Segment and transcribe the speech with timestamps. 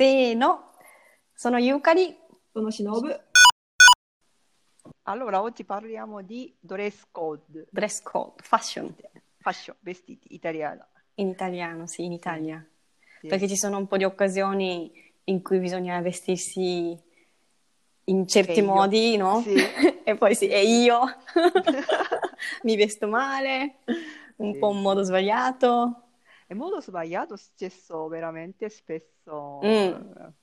[0.00, 0.60] せーの。
[1.36, 2.16] Sono Yukari.
[2.54, 3.14] Sono Shinobu.
[5.02, 8.94] Allora, oggi parliamo di dress code, Dress code, fashion.
[9.36, 10.88] fashion, vestiti, italiana.
[11.16, 12.66] In italiano, sì, in Italia.
[13.20, 13.26] Sì.
[13.26, 14.90] Perché ci sono un po' di occasioni
[15.24, 16.98] in cui bisogna vestirsi
[18.04, 19.42] in certi modi, no?
[19.42, 19.54] Sì.
[20.02, 21.00] e poi sì, e io
[22.62, 23.80] mi vesto male,
[24.36, 24.58] un Sì.
[24.58, 26.04] po' un modo sbagliato.
[26.50, 29.92] È molto sbagliato, è successo veramente spesso, Mm.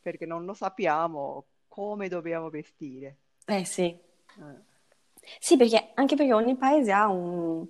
[0.02, 3.18] perché non lo sappiamo come dobbiamo vestire.
[3.46, 3.84] Eh sì.
[3.86, 4.00] Eh,
[5.40, 7.66] Sì, perché anche perché ogni paese ha un...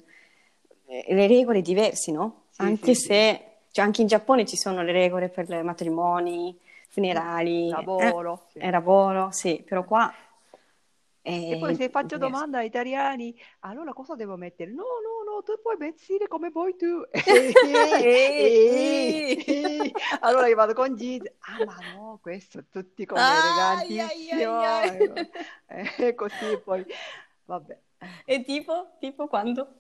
[0.85, 2.43] eh, le regole diverse, no?
[2.51, 3.07] Sì, anche sì, sì.
[3.07, 6.55] se, cioè anche in Giappone ci sono le regole per i matrimoni,
[6.89, 8.59] funerali, Lavoro, sì.
[8.59, 10.13] eh, eh, lavoro, sì, però qua
[11.31, 12.17] è E poi se faccio diverso.
[12.17, 14.71] domanda agli italiani, allora cosa devo mettere?
[14.71, 17.01] No, no, no, tu puoi vestire come vuoi tu.
[20.21, 24.65] Allora io vado con jeans, ah ma no, questo tutti con Ai, ai, ai, elegantissimo.
[24.65, 25.29] ai.
[25.97, 26.85] E così poi,
[27.45, 27.77] vabbè.
[28.25, 29.79] E tipo, tipo quando?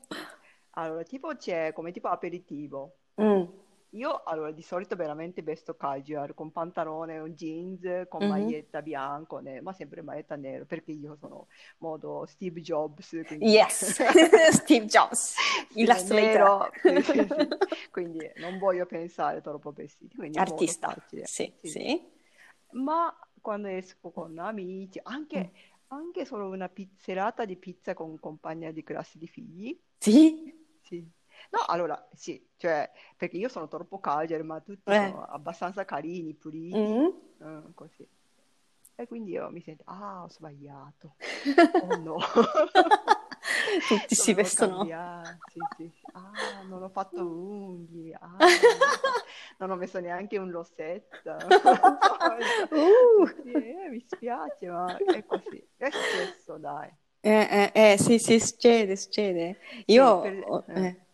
[0.71, 2.97] Allora, tipo c'è come tipo aperitivo.
[3.19, 3.43] Mm,
[3.91, 8.25] Io allora di solito veramente vesto casual con pantalone o jeans, con Mhm.
[8.25, 11.47] maglietta bianco, ne- ma sempre maglietta nero perché io sono
[11.79, 13.99] modo Steve Jobs, quindi Yes,
[14.51, 15.35] Steve Jobs,
[15.75, 16.51] illustrator.
[16.51, 17.29] nero, sì, sì.
[17.91, 21.61] Quindi non voglio pensare troppo vestiti, quindi Artista, sì, Sì.
[21.61, 22.01] sì.
[22.71, 25.51] Ma quando esco con amici, anche,
[25.87, 30.53] anche solo una pizzerata di pizza con un compagno di classe di figli, Sì?
[30.81, 31.11] sì.
[31.51, 34.99] No, allora sì, cioè, perché io sono troppo casual, ma tutti Eh.
[34.99, 37.07] sono abbastanza carini, puliti, Mm.
[37.41, 38.07] eh, così.
[38.95, 41.15] E quindi io mi sento, ah, ho sbagliato.
[41.83, 42.17] Oh no.
[43.87, 44.83] Tutti si vestono.
[44.83, 46.05] sì, sì, sì.
[46.13, 48.37] Ah, non ho fatto unghie, ah,
[49.59, 51.31] non ho messo neanche un rossetto.
[52.71, 53.27] Uh.
[53.43, 55.63] Sì, eh, mi spiace, ma è così.
[55.77, 56.89] È successo, dai.
[57.21, 59.57] Eh, eh, eh, sì, sì, succede, succede.
[59.87, 60.21] Io...
[60.21, 61.05] per- oh, eh.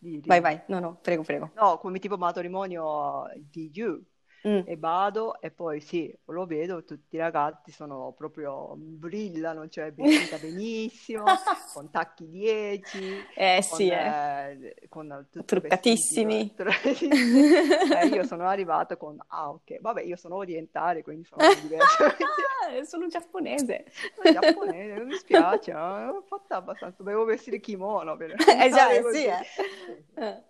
[0.00, 1.50] Di- di- Vai, vai, no, no, prego, prego.
[1.54, 4.00] No, come tipo matrimonio di giù.
[4.46, 4.60] Mm.
[4.66, 10.38] E vado e poi sì, lo vedo, tutti i ragazzi sono proprio, brillano, cioè vestita
[10.38, 11.24] benissimo,
[11.72, 14.74] con tacchi 10, Eh con, sì, eh.
[14.76, 16.54] eh, con Truccatissimi.
[16.58, 22.04] eh, io sono arrivato con, ah ok, vabbè io sono orientale, quindi sono diverso,
[22.86, 23.86] sono giapponese.
[24.14, 28.90] sono giapponese, non mi spiace, ma ho fatto abbastanza, dovevo vestire kimono per Eh già,
[28.90, 29.24] eh sì, così.
[29.24, 30.42] eh.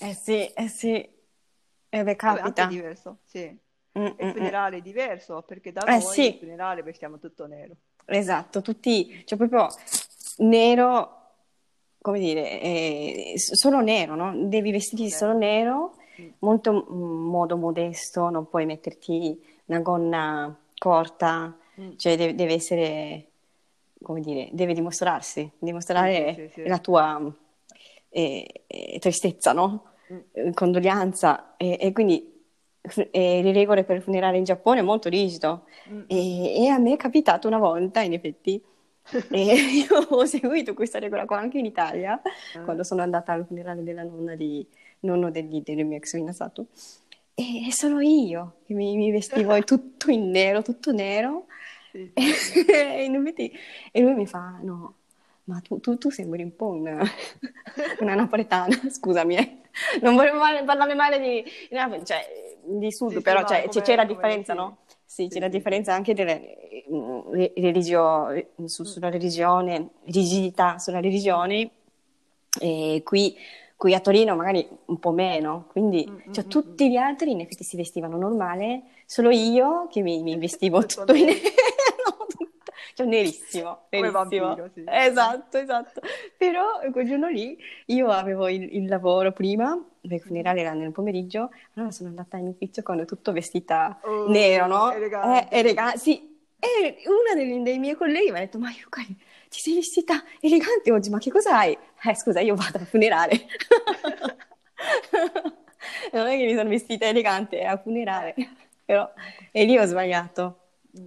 [0.00, 1.20] Eh sì, eh sì.
[1.94, 2.64] Eh beh, Vabbè, anche capita.
[2.64, 3.58] è diverso, sì.
[3.98, 6.26] Mm, mm, il funerale è diverso, perché da Eh, noi sì.
[6.28, 7.74] il funerale vestiamo tutto nero.
[7.74, 8.14] mm.
[8.14, 9.68] Esatto, tutti, cioè proprio
[10.38, 11.18] nero,
[12.00, 14.32] come dire, eh, solo nero, no?
[14.48, 15.16] Devi vestirti Sì.
[15.16, 16.28] solo nero, Mm.
[16.38, 21.90] molto mm, modo modesto, non puoi metterti una gonna corta, Mm.
[21.96, 23.26] cioè deve, deve essere,
[24.02, 26.68] come dire, deve dimostrarsi, dimostrare Sì, sì, sì, sì.
[26.68, 27.34] la tua
[28.08, 29.91] eh, eh, tristezza, no?
[30.12, 30.18] Mm.
[30.32, 32.30] Eh, Condoglianza e, e quindi
[33.10, 36.02] eh, le regole per il funerale in Giappone è molto rigido Mm.
[36.06, 38.62] e, e a me è capitato una volta in effetti
[39.30, 42.20] e io ho seguito questa regola qua anche in Italia
[42.54, 42.62] Eh.
[42.62, 44.64] quando sono andata al funerale della nonna di
[45.00, 46.66] nonno degli, del mio ex fidanzato
[47.34, 51.46] e sono io che mi, mi vestivo tutto in nero, tutto nero
[51.92, 52.10] Sì,
[52.64, 53.52] e, in effetti-
[53.90, 54.94] e lui mi fa no
[55.44, 57.00] ma tu, tu, tu sembri un po' una,
[58.00, 59.56] una napoletana, scusami, eh.
[60.02, 62.20] non volevo male- parlare male di, di Napoli, cioè,
[62.64, 64.58] di sud, Sì, sì, però ma cioè, come- c'è la differenza, sì.
[64.58, 64.78] no?
[65.04, 68.28] Sì, Sì, c'è la sì, differenza anche delle, mm, re- religio-
[68.66, 71.70] su- sulla religione, rigidità sulla religione,
[72.60, 73.36] e qui,
[73.76, 77.30] qui a Torino magari un po' meno, quindi Mm, mm, cioè, mm, tutti gli altri
[77.32, 81.40] in effetti si vestivano normale, solo io che mi, mi vestivo Tutto in nero.
[82.94, 84.46] Cioè nerissimo, Come nerissimo.
[84.46, 84.84] vampiro, sì.
[84.86, 86.00] Esatto, esatto.
[86.36, 91.50] Però quel giorno lì io avevo il, il lavoro prima, il funerale era nel pomeriggio,
[91.74, 94.92] allora sono andata in ufficio con tutto vestita Oh, nero, no?
[94.92, 95.48] elegante.
[95.54, 96.30] Eh, elega- sì.
[96.58, 99.16] E una dei, dei miei colleghi mi ha detto, ma Yukari,
[99.48, 101.76] ti sei vestita elegante oggi, ma che cosa hai?
[102.04, 103.32] Eh, scusa, io vado al funerale.
[106.12, 108.34] non è che mi sono vestita elegante, è al funerale.
[108.84, 109.10] Però,
[109.50, 110.58] e lì ho sbagliato.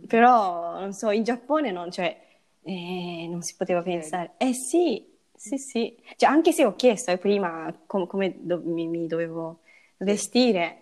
[0.07, 2.15] Però, non so, in Giappone non, cioè,
[2.63, 4.33] eh, non si poteva pensare.
[4.37, 5.05] Eh sì,
[5.35, 5.95] sì, sì.
[6.15, 9.61] Cioè, anche se ho chiesto eh, prima com- come do- mi, mi dovevo
[9.97, 10.81] vestire,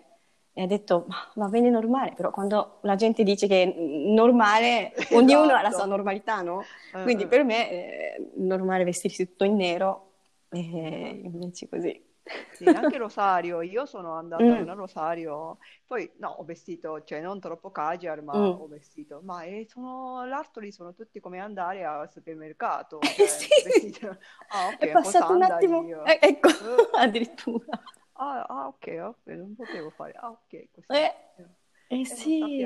[0.52, 4.92] e ha detto, ma va bene normale, però quando la gente dice che è normale,
[5.12, 5.76] ognuno ha la Esatto.
[5.76, 6.60] sua normalità, no?
[6.94, 7.28] Eh, Quindi eh.
[7.28, 10.12] per me è normale vestirsi tutto in nero,
[10.50, 12.12] e invece così.
[12.48, 14.70] Sì, anche Rosario, io sono andata Mm.
[14.70, 18.54] a Rosario, poi no, ho vestito, cioè non troppo casual, ma Mm.
[18.54, 23.48] ho vestito, ma eh, sono, l'Artoli sono tutti come andare al supermercato, Eh, cioè sì,
[23.60, 24.18] vestito,
[24.48, 27.82] ah ok, è passato un attimo, eh, ecco, eh, addirittura.
[28.16, 31.48] ah, ah, ok, ok, non potevo fare, ah ok, così, Eh, eh,
[31.88, 32.62] eh sì,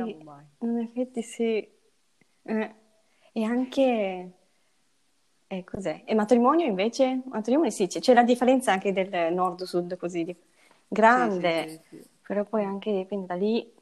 [0.61, 1.69] in effetti sì.
[2.45, 2.75] Eh,
[3.35, 4.38] E anche,
[5.49, 6.03] eh, cos'è?
[6.05, 7.23] E matrimonio invece?
[7.27, 10.37] Matrimonio sì, c'è c'è la differenza anche del nord-sud così di-
[11.07, 13.73] Sì, sì, grande, sì, però poi Mm, anche dipende da lì.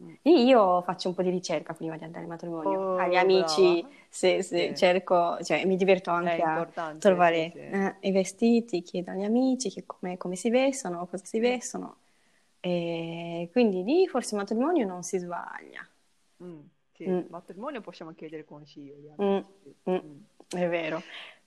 [0.00, 0.16] mm.
[0.22, 2.88] Lì io faccio un po' di ricerca prima di andare al matrimonio.
[2.94, 6.66] Agli Oh, amici, brava, se, se cerco, cioè mi diverto anche a
[6.98, 11.40] trovare eh, i vestiti, chiedo agli amici che come, come si vestono, cosa si Mm,
[11.40, 11.98] vestono.
[12.60, 15.88] E quindi lì forse il matrimonio non si sbaglia.
[16.42, 16.60] mm,
[16.92, 19.42] sì, Mm, matrimonio possiamo chiedere consiglio agli mm,
[20.48, 20.56] sì.
[20.56, 20.64] mm, Mm.
[20.64, 21.04] è vero.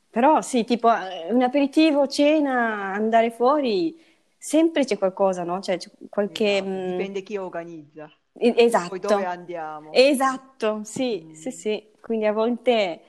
[0.09, 3.97] Però sì, tipo eh, un aperitivo, cena, andare fuori,
[4.37, 5.61] sempre c'è qualcosa, no?
[5.61, 6.61] Cioè c'è qualche...
[6.61, 8.53] Esatto, mm, dipende chi organizza, e-
[8.87, 10.05] poi dove esatto, andiamo.
[10.09, 11.91] esatto, sì, sì, Mm, sì.
[12.01, 13.01] Quindi a volte...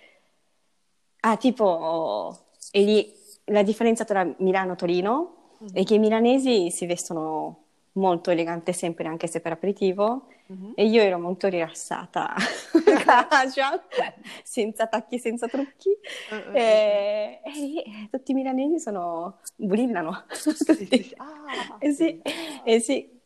[1.20, 3.12] Ah, tipo, e lì
[3.46, 5.36] la differenza tra Milano e Torino
[5.70, 7.58] è mhm, che i milanesi si vestono
[7.92, 10.72] molto elegante sempre, anche se per aperitivo, mhm.
[10.74, 12.34] e io ero molto rilassata,
[14.42, 15.90] senza tacchi, senza trucchi,
[16.30, 20.52] Eh, eh, eh, e, e tutti i milanesi sono, brillano, sì.
[20.52, 21.14] Sì.
[21.16, 22.20] Ah, Eh sì,
[22.64, 23.20] eh sì,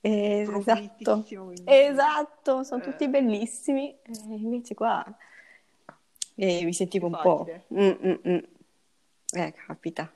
[0.00, 1.24] eh, esatto,
[1.64, 5.04] esatto, sono tutti bellissimi, e invece qua
[6.34, 7.48] mi sentivo un po'...
[7.74, 8.38] mm, mm, mm.
[9.34, 10.12] Eh, capita.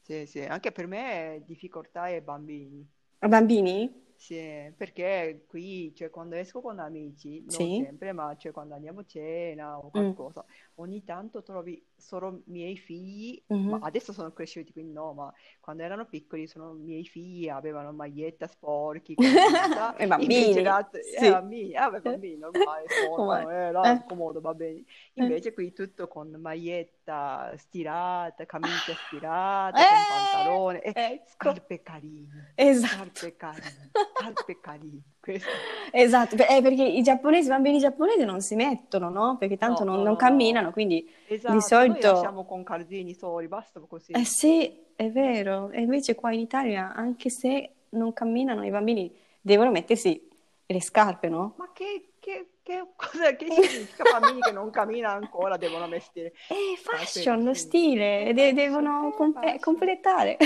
[0.00, 2.86] Sì, sì, anche per me difficoltà è bambini.
[3.18, 4.03] Bambini?
[4.24, 7.68] Sì, perché qui, cioè, quando esco con amici, non Sì.
[7.68, 10.14] sempre, ma cioè, quando andiamo a cena o Mm.
[10.14, 10.42] qualcosa,
[10.76, 13.80] ogni tanto trovi solo miei figli, ma Mhm.
[13.80, 19.16] adesso sono cresciuti, quindi no, ma quando erano piccoli sono miei figli, avevano maglietta sporchi,
[19.18, 20.62] con tuta, E invece bambini?
[20.62, 21.26] l'altro, eh, Sì.
[21.26, 23.48] bambini, eh, vabbè, bambini, normale, Come?
[23.50, 24.84] eh, là, Eh, comodo, va bene.
[25.16, 25.32] eh.
[25.32, 32.56] Invece qui tutto con maglietta stirata, camicia stirata, con Eh, pantalone, e ecco, scarpe carine,
[32.56, 33.26] esatto.
[33.26, 35.02] scarpe carine, scarpe carine.
[35.24, 35.48] Questo.
[35.90, 39.36] Esatto, eh, perché i giapponesi, i bambini giapponesi non si mettono, no?
[39.38, 40.72] Perché tanto No, non, no, non no, camminano, no.
[40.72, 42.12] quindi di Esatto, noi solito...
[42.12, 44.12] lasciamo con calzini soli, basta così.
[44.12, 45.70] Eh sì, è vero.
[45.70, 49.10] E invece qua in Italia, anche se non camminano, i bambini
[49.40, 50.28] devono mettersi
[50.66, 51.54] le scarpe, no?
[51.56, 56.54] Ma che, che, che, cosa, che significa bambini che non camminano ancora devono mettere È
[56.80, 57.04] scarpe?
[57.04, 60.38] fashion, lo Sì, stile, de- fashion, devono com- eh, completare.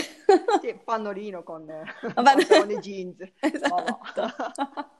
[0.60, 4.20] Sì, pannorino con eh, va- pantaloni jeans, Esatto.
[4.20, 4.90] va.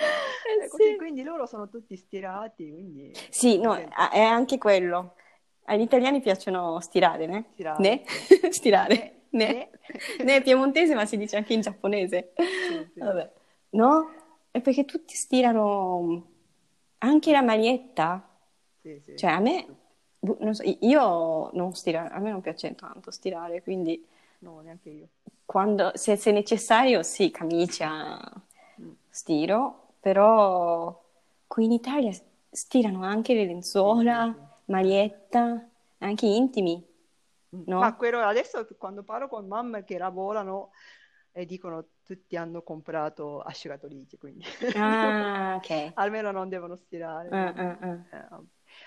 [0.00, 0.96] Eh E così, sì.
[0.96, 5.14] quindi loro sono tutti stirati, quindi Sì, no, è anche quello.
[5.64, 7.46] Agli italiani piacciono stirare, né?
[7.52, 8.02] Stirare, Ne?
[8.06, 8.52] sì.
[8.52, 9.22] Stirare.
[9.30, 9.70] Ne, Ne?
[10.16, 10.24] ne.
[10.24, 12.32] Ne piemontese, ma si dice anche in giapponese.
[12.36, 13.00] Sì.
[13.00, 13.30] Vabbè.
[13.70, 14.27] No?
[14.58, 16.26] È perché tutti stirano
[16.98, 18.28] anche la maglietta.
[18.82, 19.66] Sì, sì, Cioè, a me,
[20.18, 24.04] boh, non so, io non stirare, a me non piace tanto stirare, quindi
[24.40, 25.08] No, neanche io.
[25.44, 28.18] quando, se, se necessario, sì, camicia,
[28.80, 28.96] Mm.
[29.08, 31.04] stiro, però
[31.46, 32.12] qui in Italia
[32.50, 34.38] stirano anche le lenzuola, sì.
[34.66, 35.68] maglietta,
[35.98, 36.84] anche intimi,
[37.54, 37.62] Mm.
[37.76, 37.96] Ma no?
[37.96, 40.70] quello adesso quando parlo con mamma che lavorano
[41.32, 44.44] e dicono tutti hanno comprato asciugatrici, quindi
[44.74, 45.70] Ah, ok.
[45.94, 47.30] almeno non devono stirare.
[47.30, 48.04] Ah.
[48.10, 48.46] eh, vabbè.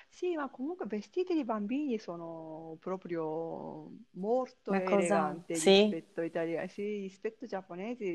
[0.10, 5.44] Sì, ma comunque vestiti di bambini sono proprio molto cosa?
[5.44, 5.98] eleganti Sì?
[5.98, 6.68] rispetto italiani.
[6.70, 8.06] Sì, rispetto ai giapponesi,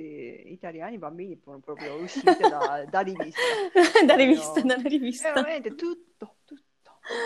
[0.52, 3.60] italiani, i bambini sono proprio usciti da, da rivista.
[4.06, 5.44] Da rivista, Proprio, dalla rivista.
[5.44, 6.64] veramente tutto, tutto.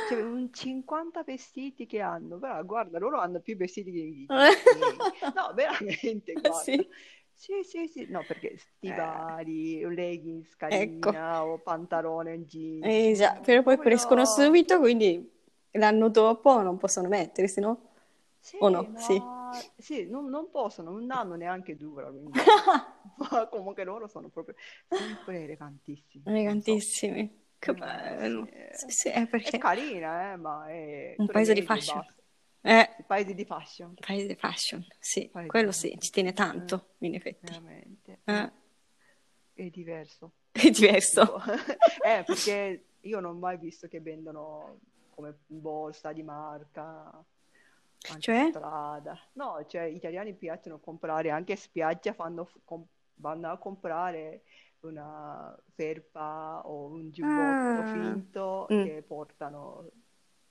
[0.08, 4.26] Cioè, un 50 vestiti che hanno, però guarda, loro hanno più vestiti che.
[5.34, 6.60] No, veramente, guarda.
[6.60, 6.88] Sì.
[7.32, 11.10] Sì, sì, sì, no, perché Eh, stivali, leggings ecco.
[11.10, 14.44] carina o pantalone jeans, Eh già, no, però poi crescono proprio...
[14.44, 15.32] subito, quindi
[15.72, 17.88] l'anno dopo non possono mettersi, no?
[18.38, 18.92] Sì, O no?
[18.99, 19.18] Sì.
[19.18, 22.38] ma sì, non, non possono, un anno neanche dura, quindi...
[23.16, 24.54] Ma comunque loro sono proprio
[24.88, 26.25] sempre elegantissimi.
[26.26, 27.39] Elegantissimi.
[27.61, 28.49] Che bello.
[28.71, 32.05] sì, Sì, è È perché carina, eh, ma è un tre paese di fashion.
[32.62, 36.95] Eh, paese di fashion, paese di fashion, sì, paese quello sì, ci tiene Eh, tanto,
[36.99, 37.52] in effetti.
[37.52, 38.21] veramente.
[38.25, 38.50] Eh,
[39.52, 40.33] È diverso.
[40.52, 41.40] è diverso.
[42.02, 44.79] Eh, perché io non ho mai visto che vendono
[45.11, 47.25] come borsa di marca,
[48.21, 48.52] Cioè?
[48.52, 49.19] strada.
[49.35, 54.43] No, cioè, gli italiani piacciono comprare, anche spiaggia fanno, com- vanno a comprare
[54.88, 58.82] una felpa o un giubbotto Ah, finto mm.
[58.84, 59.90] che portano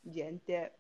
[0.02, 0.74] gente,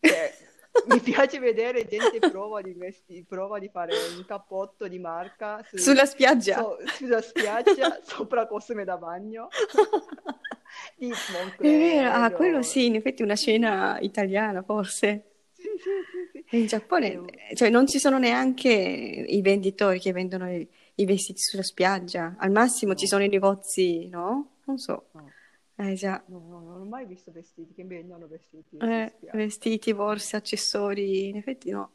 [0.00, 0.32] cioè,
[0.86, 5.76] mi piace vedere gente prova di, vesti- prova di fare un cappotto di marca su-
[5.76, 6.58] Sulla spiaggia.
[6.58, 9.48] so- sulla spiaggia sopra costume da bagno
[10.96, 15.24] di È vero, ah, Moncler quello sì, in effetti una scena italiana forse.
[15.52, 15.90] Sì, sì,
[16.32, 16.56] sì, sì.
[16.56, 17.20] In Giappone,
[17.54, 20.66] cioè, non ci sono neanche i venditori che vendono i,
[21.00, 22.34] i vestiti sulla spiaggia.
[22.38, 23.08] Al massimo ci No.
[23.08, 24.56] sono i negozi, no?
[24.64, 25.08] Non so.
[25.12, 25.32] no,
[25.76, 30.36] Eh già, no, no, non ho mai visto vestiti che vendono vestiti Eh, vestiti, borse,
[30.36, 31.92] accessori, in effetti no.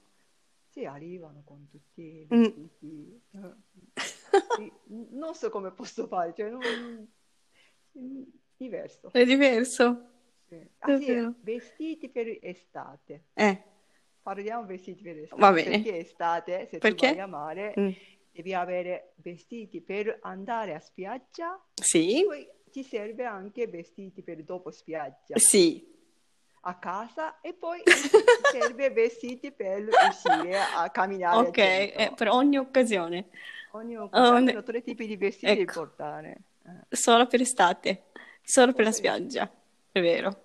[0.70, 2.44] Sì, arrivano con tutti i Mm.
[2.44, 3.22] vestiti.
[3.32, 3.54] eh,
[4.56, 4.72] sì,
[5.12, 7.08] non so come posso fare, cioè, non-
[8.58, 9.12] diverso.
[9.12, 10.10] È diverso.
[10.48, 10.62] Sì.
[10.80, 13.26] Ah sì, vestiti per estate.
[13.36, 13.64] Eh,
[14.22, 15.42] Parliamo vestiti per estate.
[15.42, 15.82] Va bene.
[15.82, 17.08] Perché estate, se Perché?
[17.10, 17.90] tu vai a mare, mm,
[18.34, 24.72] devi avere vestiti per andare a spiaggia, Sì, poi ti serve anche vestiti per dopo
[24.72, 25.88] spiaggia, sì,
[26.62, 27.92] a casa, e poi ti
[28.52, 33.30] serve vestiti per uscire a camminare ok, eh, per ogni occasione,
[33.74, 35.74] Ogni Oh, occasione, ne- almeno tre tipi di vestiti ecco.
[35.74, 36.42] portare.
[36.66, 36.96] Eh.
[36.96, 38.06] solo per estate,
[38.42, 39.52] solo per la spiaggia,
[39.92, 40.42] è vero.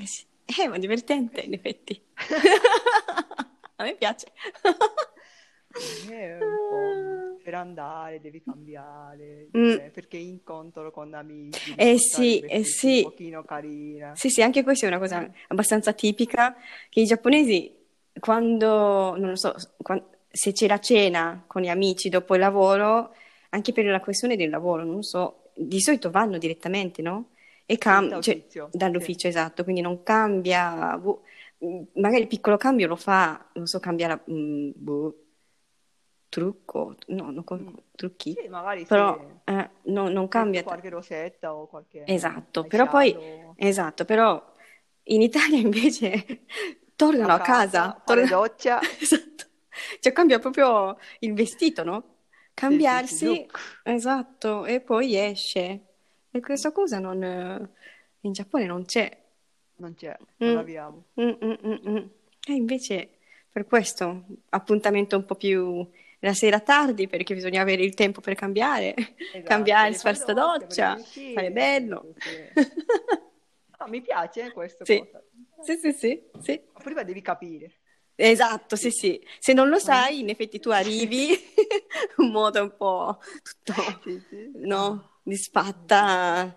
[0.00, 0.24] Eh, sì.
[0.60, 2.00] Eh, ma divertente in effetti.
[3.76, 4.32] A me piace.
[5.72, 9.70] Po' per andare devi cambiare, Mm.
[9.70, 13.02] cioè, perché incontro con amici, Eh sì, eh sì.
[13.04, 14.14] un pochino carina.
[14.16, 16.56] Sì, sì, anche questa è una cosa abbastanza tipica,
[16.88, 17.72] che i giapponesi
[18.18, 23.14] quando, non lo so, quan- se c'è la cena con gli amici dopo il lavoro,
[23.50, 27.30] anche per la questione del lavoro, non so, di solito vanno direttamente, no?
[27.66, 28.76] E cam- Dall'ufficio, cioè, sì.
[28.76, 31.22] dall'ufficio, esatto, quindi non cambia, boh,
[31.94, 35.14] magari il piccolo cambio lo fa, non so, cambia la, mm, boh,
[36.30, 37.74] trucco, no, non co- Mm.
[37.94, 40.62] trucchi, Sì, magari sì, però eh, no- non cambia.
[40.62, 43.14] qualche rosetta o qualche Esatto, però poi,
[43.56, 44.54] esatto, però
[45.04, 46.46] in Italia invece
[46.96, 49.44] tornano a a casa, casa, fare tornano- doccia, esatto,
[50.00, 52.16] cioè cambia proprio il vestito, no?
[52.56, 53.46] sì, sì, sì, Cambiarsi,
[53.82, 55.80] esatto, e poi esce.
[56.30, 57.22] E questa cosa non,
[58.20, 59.18] in Giappone non c'è.
[59.78, 60.54] Non c'è, non Mm.
[60.54, 61.04] l'abbiamo.
[61.20, 61.96] Mm, mm, mm, mm.
[62.48, 63.18] E invece
[63.50, 65.88] per questo appuntamento un po' più
[66.20, 70.94] la sera tardi perché bisogna avere il tempo per cambiare, Esatto, cambiare, fare sta doccia,
[70.94, 72.14] uscire, fare sì, bello.
[72.22, 72.68] sì, sì.
[73.78, 75.02] No, mi piace questa Sì.
[75.62, 76.60] Sì, sì, sì, sì.
[76.72, 77.72] Ma prima devi capire.
[78.14, 79.22] Esatto, sì, sì.
[79.38, 81.28] Se non lo sai, in effetti tu arrivi
[82.18, 84.50] in modo un po' tutto, Sì, sì.
[84.56, 85.20] no?
[85.22, 86.56] Disfatta,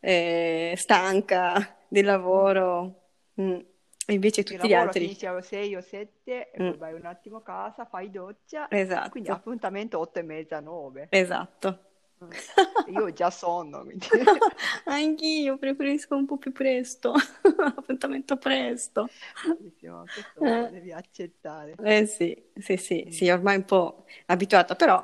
[0.00, 3.02] Eh, eh, stanca del lavoro.
[3.40, 3.60] Mm.
[4.06, 5.00] E invece tutti gli lavoro altri.
[5.04, 6.68] finisce alle 6 o 7 e Mm.
[6.68, 9.10] poi vai un attimo a casa, fai doccia, Esatto.
[9.10, 11.06] quindi appuntamento 8 e mezza, 9.
[11.10, 11.78] Esatto.
[12.88, 14.06] Io ho già sonno, quindi
[14.84, 17.14] Anch'io preferisco un po' più presto,
[17.64, 19.08] appuntamento presto.
[19.56, 20.70] Benissimo, questo Eh.
[20.70, 21.74] devi accettare.
[21.82, 25.02] Eh sì, sì, sì, sì, ormai un po' abituata, però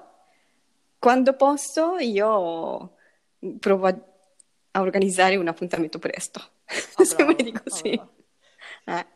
[0.99, 2.97] quando posso io
[3.59, 3.99] provo a,
[4.73, 7.90] a organizzare un appuntamento presto, Ah, se brava, vuoi dico sì.
[7.95, 8.11] brava.
[8.84, 9.06] Eh,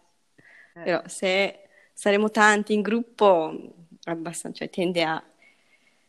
[0.77, 5.23] Eh, però se saremo tanti in gruppo, abbastanza, cioè tende a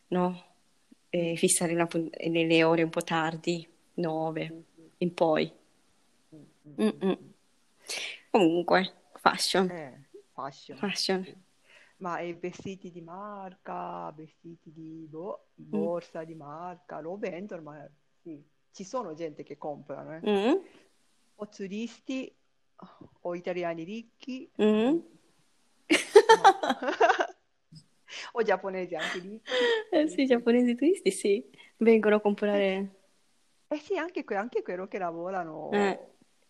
[0.07, 0.43] no,
[1.09, 4.53] eh, fissare una le, ore un po' tardi, nove
[4.99, 5.51] in poi.
[6.31, 7.33] mm, mm, Mm, mm.
[8.31, 9.93] Comunque, fashion, Eh,
[10.33, 10.81] fashion.
[10.81, 11.25] fashion.
[11.97, 15.89] Ma i vestiti di marca, vestiti di boh, Mm.
[15.89, 17.89] borsa di marca, lo vendono, ma
[18.21, 20.23] sì, ci sono gente che comprano, eh.
[20.23, 20.59] Mm,
[21.37, 22.35] O turisti
[23.21, 24.97] o italiani ricchi, mm.
[28.33, 29.53] o giapponesi anche ricchi.
[29.91, 31.43] Eh sì, i giapponesi turisti sì,
[31.77, 32.95] vengono a comprare.
[33.67, 35.99] Eh sì, anche, que- anche quello che lavorano Eh.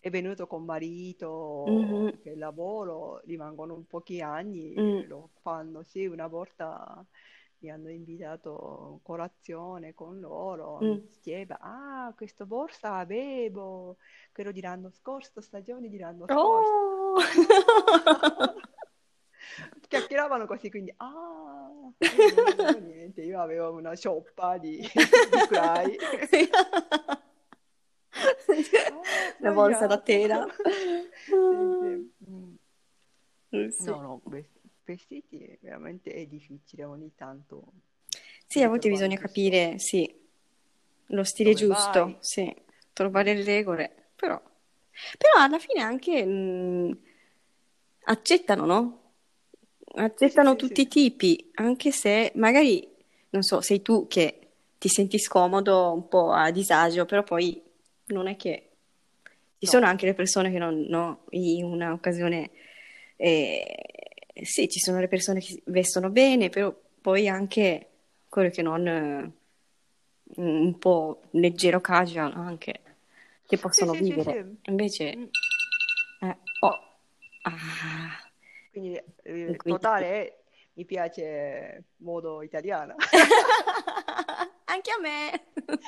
[0.00, 2.18] è venuto con marito Mhm.
[2.22, 5.08] per lavoro, rimangono un pochi anni, Mm.
[5.08, 5.82] lo fanno.
[5.82, 7.04] Sì, una volta
[7.58, 10.98] mi hanno invitato a colazione con loro, Mm.
[11.08, 13.96] diceva, ah, questa borsa avevo,
[14.32, 16.72] quello di l'anno scorso, stagione di l'anno scorso.
[16.72, 17.16] Oh!
[19.88, 21.70] Chiacchieravano così, quindi, ah,
[22.00, 25.96] avevo niente, io avevo una cioppa di, di Cry.
[29.38, 30.46] La borsa da tela.
[31.24, 32.30] Sì, sì.
[32.30, 32.54] Mm.
[33.50, 33.90] Eh, sì.
[33.90, 34.55] No, no, ves-
[34.86, 37.72] vestiti veramente è difficile ogni tanto.
[38.46, 40.08] Sì, a volte bisogna capire, sì,
[41.08, 42.18] lo stile dove giusto, vai.
[42.20, 42.54] sì,
[42.92, 44.40] trovare le regole, però,
[45.18, 46.98] però alla fine anche mh,
[48.04, 49.00] accettano, no?
[49.96, 50.82] Accettano sì, tutti sì.
[50.82, 52.86] i tipi, anche se magari,
[53.30, 54.40] non so, sei tu che
[54.78, 57.62] ti senti scomodo, un po' a disagio, però poi
[58.06, 58.70] non è che
[59.58, 59.70] ci No.
[59.70, 62.50] sono anche le persone che non, no, in un'occasione
[63.16, 63.64] E,
[64.42, 67.88] sì, ci sono le persone che vestono bene, però poi anche
[68.28, 69.32] quello che non eh,
[70.36, 72.80] un po' leggero casual anche
[73.46, 74.32] che possono sì, sì, vivere.
[74.62, 74.70] sì.
[74.70, 75.24] Invece, Mm.
[76.20, 76.78] eh, oh,
[77.42, 78.30] ah,
[78.70, 82.96] Quindi eh, quindi- totale mi piace modo italiano.
[84.68, 85.44] Anche a me.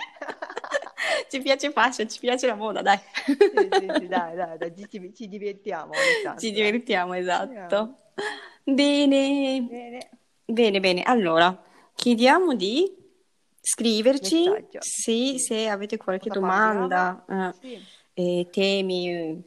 [1.29, 2.99] Ci piace fashion, ci piace la moda, dai.
[3.53, 5.93] Dai, dai, dai, ci, ci divertiamo
[6.39, 6.53] Ci dai.
[6.53, 7.99] divertiamo, esatto.
[8.65, 10.11] Bene, Bene.
[10.45, 11.03] bene, bene.
[11.03, 11.63] Allora,
[11.95, 12.95] chiediamo di
[13.61, 14.45] scriverci,
[14.79, 17.79] sì, se avete qualche Cosa domanda, eh, Sì.
[18.15, 19.43] eh, temi,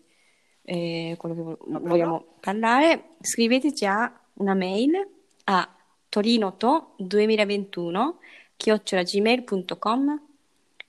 [0.63, 5.07] eh, quello che vo- vogliamo parlare, scriveteci a una mail
[5.45, 5.75] a
[6.09, 8.15] torinoto2021
[8.55, 10.21] chiocciolagmail.com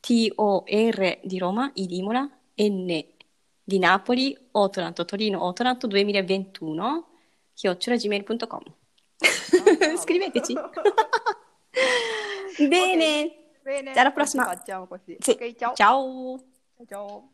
[0.00, 3.04] T-O-R di Roma, I di Imola, N
[3.64, 7.06] di Napoli, Otonato, Torino, Otonato 2021
[7.62, 8.62] chiocciolagmail.com
[9.19, 9.23] bravo.
[10.02, 10.54] Scriveteci.
[12.69, 14.45] Bene, Bene, alla prossima.
[14.45, 15.16] facciamo così.
[15.21, 15.75] Sì, Ok, ciao.
[15.75, 16.38] ciao.
[16.88, 17.31] Ciao.